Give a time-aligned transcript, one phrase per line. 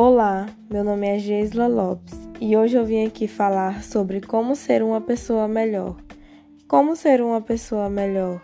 [0.00, 4.80] Olá, meu nome é Geisla Lopes e hoje eu vim aqui falar sobre como ser
[4.80, 5.96] uma pessoa melhor.
[6.68, 8.40] Como ser uma pessoa melhor?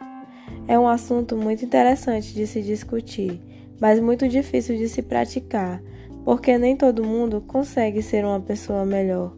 [0.67, 3.41] É um assunto muito interessante de se discutir,
[3.81, 5.81] mas muito difícil de se praticar,
[6.25, 9.33] porque nem todo mundo consegue ser uma pessoa melhor.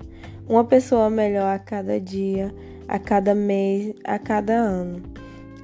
[0.48, 2.50] Uma pessoa melhor a cada dia,
[2.88, 5.02] a cada mês, a cada ano.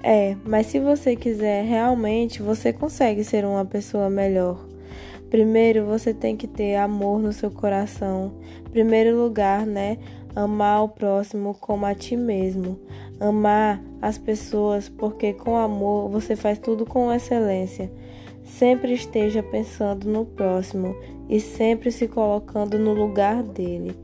[0.02, 4.70] É, mas se você quiser realmente, você consegue ser uma pessoa melhor.
[5.32, 8.34] Primeiro, você tem que ter amor no seu coração.
[8.70, 9.96] Primeiro lugar, né?
[10.36, 12.78] Amar o próximo como a ti mesmo.
[13.18, 17.90] Amar as pessoas, porque com amor você faz tudo com excelência.
[18.45, 20.95] Sempre esteja pensando no próximo
[21.30, 23.96] e sempre se colocando no lugar dele,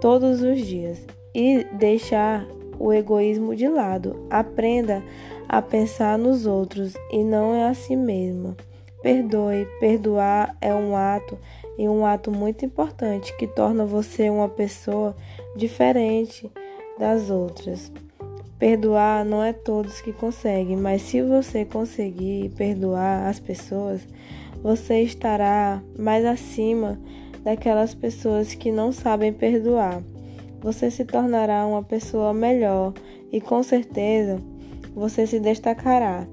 [0.00, 1.06] todos os dias.
[1.34, 4.24] E deixar o egoísmo de lado.
[4.30, 5.02] Aprenda
[5.46, 8.56] a pensar nos outros e não é a si mesma.
[9.04, 9.68] Perdoe.
[9.78, 11.36] Perdoar é um ato
[11.76, 15.14] e um ato muito importante que torna você uma pessoa
[15.54, 16.50] diferente
[16.98, 17.92] das outras.
[18.58, 24.08] Perdoar não é todos que conseguem, mas se você conseguir perdoar as pessoas,
[24.62, 26.98] você estará mais acima
[27.42, 30.02] daquelas pessoas que não sabem perdoar.
[30.62, 32.94] Você se tornará uma pessoa melhor
[33.30, 34.40] e com certeza
[34.94, 36.26] você se destacará.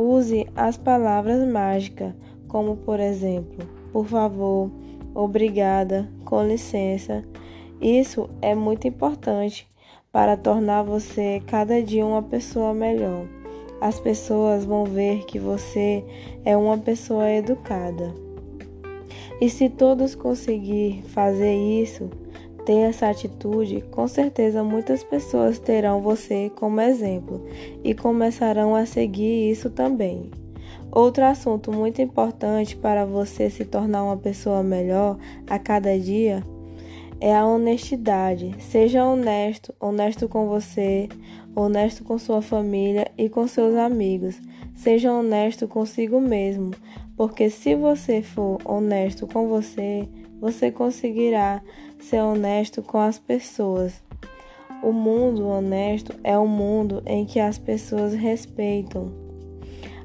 [0.00, 2.14] Use as palavras mágicas,
[2.46, 4.70] como por exemplo, por favor,
[5.12, 7.24] obrigada, com licença.
[7.80, 9.66] Isso é muito importante
[10.12, 13.26] para tornar você cada dia uma pessoa melhor.
[13.80, 16.04] As pessoas vão ver que você
[16.44, 18.14] é uma pessoa educada.
[19.40, 22.08] E se todos conseguir fazer isso,
[22.68, 27.42] ter essa atitude, com certeza muitas pessoas terão você como exemplo
[27.82, 30.30] e começarão a seguir isso também.
[30.92, 35.16] Outro assunto muito importante para você se tornar uma pessoa melhor
[35.46, 36.44] a cada dia
[37.20, 38.54] é a honestidade.
[38.60, 41.08] Seja honesto, honesto com você,
[41.54, 44.40] honesto com sua família e com seus amigos.
[44.74, 46.70] Seja honesto consigo mesmo,
[47.16, 50.08] porque se você for honesto com você,
[50.40, 51.62] você conseguirá
[51.98, 54.02] ser honesto com as pessoas.
[54.82, 59.10] O mundo honesto é um mundo em que as pessoas respeitam.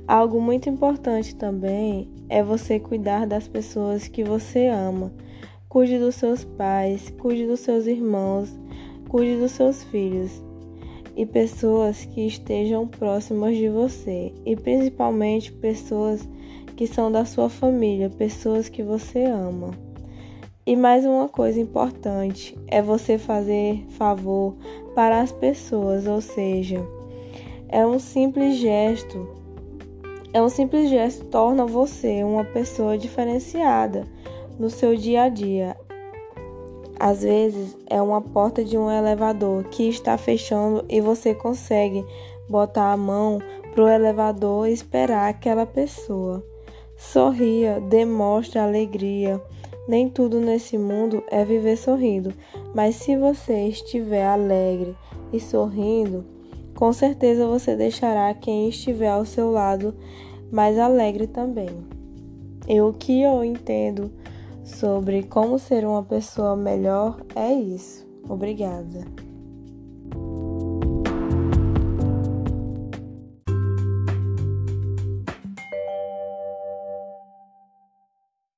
[0.07, 5.13] Algo muito importante também é você cuidar das pessoas que você ama.
[5.73, 8.47] Cuide dos seus pais, cuide dos seus irmãos,
[9.09, 10.39] cuide dos seus filhos
[11.17, 16.29] e pessoas que estejam próximas de você, e principalmente pessoas
[16.75, 19.71] que são da sua família, pessoas que você ama.
[20.63, 24.53] E mais uma coisa importante é você fazer favor
[24.93, 26.85] para as pessoas, ou seja,
[27.67, 29.27] é um simples gesto.
[30.31, 34.05] É um simples gesto torna você uma pessoa diferenciada
[34.59, 35.75] no seu dia a dia.
[36.99, 42.05] Às vezes é uma porta de um elevador que está fechando e você consegue
[42.47, 43.39] botar a mão
[43.73, 46.45] pro elevador e esperar aquela pessoa.
[46.95, 49.41] Sorria, demonstre alegria.
[49.87, 52.33] Nem tudo nesse mundo é viver sorrindo,
[52.73, 54.95] mas se você estiver alegre
[55.33, 56.23] e sorrindo,
[56.73, 59.93] com certeza você deixará quem estiver ao seu lado
[60.49, 61.69] mais alegre também.
[62.65, 64.09] E o que eu entendo
[64.63, 68.07] sobre como ser uma pessoa melhor é isso.
[68.27, 69.05] Obrigada.